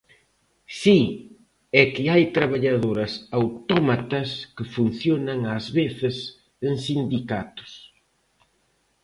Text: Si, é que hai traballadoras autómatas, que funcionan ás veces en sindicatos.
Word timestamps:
Si, 0.81 0.99
é 1.81 1.83
que 1.93 2.03
hai 2.11 2.23
traballadoras 2.37 3.11
autómatas, 3.39 4.29
que 4.55 4.65
funcionan 4.75 5.39
ás 5.57 5.65
veces 5.79 6.15
en 6.67 6.73
sindicatos. 6.87 7.71